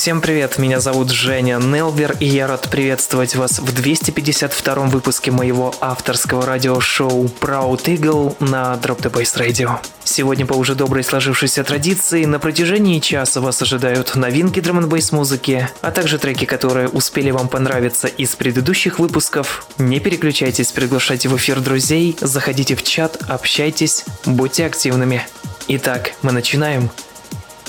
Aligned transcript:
Всем 0.00 0.22
привет, 0.22 0.56
меня 0.56 0.80
зовут 0.80 1.10
Женя 1.10 1.58
Нелвер, 1.58 2.16
и 2.20 2.24
я 2.24 2.46
рад 2.46 2.70
приветствовать 2.70 3.36
вас 3.36 3.58
в 3.58 3.70
252 3.74 4.74
выпуске 4.86 5.30
моего 5.30 5.74
авторского 5.82 6.46
радиошоу 6.46 7.26
Proud 7.26 7.84
Eagle 7.84 8.34
на 8.40 8.80
Drop 8.82 9.02
the 9.02 9.12
Bass 9.12 9.38
Radio. 9.38 9.76
Сегодня 10.02 10.46
по 10.46 10.54
уже 10.54 10.74
доброй 10.74 11.04
сложившейся 11.04 11.64
традиции 11.64 12.24
на 12.24 12.38
протяжении 12.38 12.98
часа 12.98 13.42
вас 13.42 13.60
ожидают 13.60 14.16
новинки 14.16 14.60
драм 14.60 14.88
бейс 14.88 15.12
музыки, 15.12 15.68
а 15.82 15.90
также 15.90 16.16
треки, 16.16 16.46
которые 16.46 16.88
успели 16.88 17.30
вам 17.30 17.48
понравиться 17.48 18.08
из 18.08 18.34
предыдущих 18.36 19.00
выпусков. 19.00 19.66
Не 19.76 20.00
переключайтесь, 20.00 20.72
приглашайте 20.72 21.28
в 21.28 21.36
эфир 21.36 21.60
друзей, 21.60 22.16
заходите 22.22 22.74
в 22.74 22.82
чат, 22.84 23.18
общайтесь, 23.28 24.06
будьте 24.24 24.64
активными. 24.64 25.28
Итак, 25.68 26.12
мы 26.22 26.32
начинаем. 26.32 26.88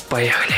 Поехали. 0.08 0.56